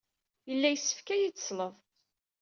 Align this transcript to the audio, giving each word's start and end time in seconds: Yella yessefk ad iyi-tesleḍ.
Yella 0.49 0.69
yessefk 0.71 1.07
ad 1.09 1.19
iyi-tesleḍ. 1.19 1.73